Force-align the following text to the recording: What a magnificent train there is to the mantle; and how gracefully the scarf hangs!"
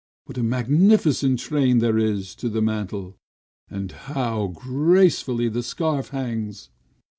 What 0.25 0.39
a 0.39 0.41
magnificent 0.41 1.37
train 1.37 1.77
there 1.77 1.99
is 1.99 2.33
to 2.37 2.49
the 2.49 2.59
mantle; 2.63 3.19
and 3.69 3.91
how 3.91 4.47
gracefully 4.47 5.47
the 5.47 5.61
scarf 5.61 6.07
hangs!" 6.09 6.71